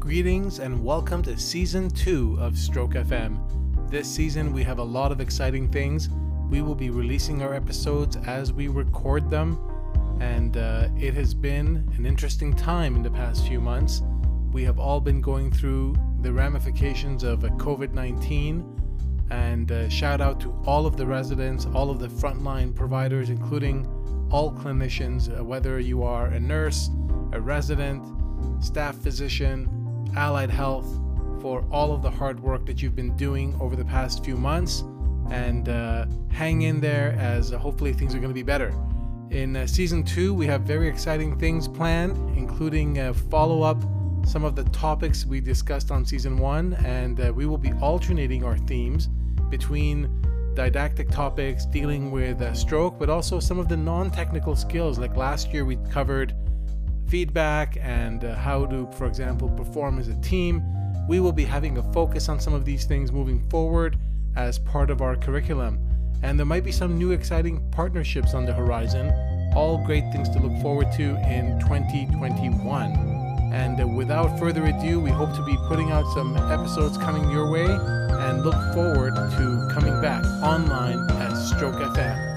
Greetings 0.00 0.60
and 0.60 0.82
welcome 0.82 1.22
to 1.24 1.38
season 1.38 1.90
two 1.90 2.38
of 2.40 2.56
Stroke 2.56 2.92
FM. 2.94 3.38
This 3.90 4.08
season, 4.08 4.50
we 4.50 4.62
have 4.62 4.78
a 4.78 4.82
lot 4.82 5.12
of 5.12 5.20
exciting 5.20 5.68
things. 5.70 6.08
We 6.48 6.62
will 6.62 6.74
be 6.74 6.88
releasing 6.88 7.42
our 7.42 7.52
episodes 7.52 8.16
as 8.26 8.50
we 8.50 8.68
record 8.68 9.30
them, 9.30 9.58
and 10.18 10.56
uh, 10.56 10.88
it 10.98 11.12
has 11.12 11.34
been 11.34 11.86
an 11.98 12.06
interesting 12.06 12.56
time 12.56 12.96
in 12.96 13.02
the 13.02 13.10
past 13.10 13.46
few 13.46 13.60
months. 13.60 14.00
We 14.52 14.64
have 14.64 14.78
all 14.78 15.02
been 15.02 15.20
going 15.20 15.52
through 15.52 15.96
the 16.22 16.32
ramifications 16.32 17.22
of 17.22 17.40
COVID 17.40 17.92
19, 17.92 19.26
and 19.30 19.70
uh, 19.70 19.90
shout 19.90 20.22
out 20.22 20.40
to 20.40 20.58
all 20.64 20.86
of 20.86 20.96
the 20.96 21.04
residents, 21.04 21.66
all 21.74 21.90
of 21.90 22.00
the 22.00 22.08
frontline 22.08 22.74
providers, 22.74 23.28
including 23.28 23.86
all 24.30 24.50
clinicians, 24.50 25.38
uh, 25.38 25.44
whether 25.44 25.78
you 25.78 26.02
are 26.02 26.28
a 26.28 26.40
nurse, 26.40 26.88
a 27.32 27.40
resident, 27.40 28.02
staff 28.60 28.96
physician, 28.96 29.79
Allied 30.16 30.50
Health 30.50 30.86
for 31.40 31.64
all 31.70 31.92
of 31.92 32.02
the 32.02 32.10
hard 32.10 32.40
work 32.40 32.66
that 32.66 32.82
you've 32.82 32.96
been 32.96 33.16
doing 33.16 33.56
over 33.60 33.76
the 33.76 33.84
past 33.84 34.24
few 34.24 34.36
months. 34.36 34.84
And 35.30 35.68
uh, 35.68 36.06
hang 36.28 36.62
in 36.62 36.80
there 36.80 37.12
as 37.18 37.52
uh, 37.52 37.58
hopefully 37.58 37.92
things 37.92 38.14
are 38.14 38.18
going 38.18 38.30
to 38.30 38.34
be 38.34 38.42
better. 38.42 38.74
In 39.30 39.56
uh, 39.56 39.66
season 39.66 40.02
two, 40.02 40.34
we 40.34 40.46
have 40.46 40.62
very 40.62 40.88
exciting 40.88 41.38
things 41.38 41.68
planned, 41.68 42.16
including 42.36 42.98
uh, 42.98 43.12
follow 43.12 43.62
up 43.62 43.80
some 44.26 44.44
of 44.44 44.56
the 44.56 44.64
topics 44.64 45.24
we 45.24 45.40
discussed 45.40 45.90
on 45.90 46.04
season 46.04 46.36
one. 46.36 46.74
And 46.84 47.20
uh, 47.20 47.32
we 47.32 47.46
will 47.46 47.58
be 47.58 47.72
alternating 47.74 48.44
our 48.44 48.58
themes 48.58 49.08
between 49.48 50.10
didactic 50.54 51.10
topics 51.10 51.64
dealing 51.64 52.10
with 52.10 52.42
uh, 52.42 52.52
stroke, 52.54 52.98
but 52.98 53.08
also 53.08 53.38
some 53.38 53.58
of 53.58 53.68
the 53.68 53.76
non 53.76 54.10
technical 54.10 54.56
skills. 54.56 54.98
Like 54.98 55.16
last 55.16 55.52
year, 55.52 55.64
we 55.64 55.76
covered 55.90 56.34
feedback 57.10 57.76
and 57.80 58.24
uh, 58.24 58.36
how 58.36 58.64
to, 58.66 58.88
for 58.92 59.06
example, 59.06 59.48
perform 59.50 59.98
as 59.98 60.08
a 60.08 60.14
team. 60.20 60.62
We 61.08 61.18
will 61.18 61.32
be 61.32 61.44
having 61.44 61.76
a 61.78 61.92
focus 61.92 62.28
on 62.28 62.38
some 62.38 62.54
of 62.54 62.64
these 62.64 62.84
things 62.84 63.10
moving 63.10 63.46
forward 63.50 63.98
as 64.36 64.60
part 64.60 64.90
of 64.90 65.02
our 65.02 65.16
curriculum. 65.16 65.78
And 66.22 66.38
there 66.38 66.46
might 66.46 66.62
be 66.62 66.70
some 66.70 66.96
new 66.96 67.10
exciting 67.10 67.68
partnerships 67.72 68.32
on 68.32 68.46
the 68.46 68.52
horizon. 68.52 69.12
All 69.56 69.84
great 69.84 70.04
things 70.12 70.28
to 70.30 70.38
look 70.38 70.62
forward 70.62 70.92
to 70.92 71.16
in 71.28 71.58
2021. 71.60 72.92
And 73.52 73.80
uh, 73.80 73.86
without 73.88 74.38
further 74.38 74.64
ado, 74.66 75.00
we 75.00 75.10
hope 75.10 75.34
to 75.34 75.44
be 75.44 75.56
putting 75.66 75.90
out 75.90 76.04
some 76.14 76.36
episodes 76.36 76.96
coming 76.98 77.28
your 77.32 77.50
way 77.50 77.66
and 77.66 78.44
look 78.44 78.54
forward 78.72 79.16
to 79.16 79.68
coming 79.72 80.00
back 80.00 80.24
online 80.44 81.10
at 81.10 81.34
Stroke 81.34 81.74
FM. 81.74 82.29